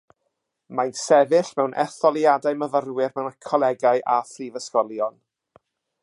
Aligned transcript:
Mae'n 0.77 0.93
sefyll 0.99 1.51
mewn 1.59 1.75
etholiadau 1.83 2.57
myfyrwyr 2.63 3.13
mewn 3.19 3.35
colegau 3.51 4.01
a 4.15 4.19
phrifysgolion. 4.31 5.21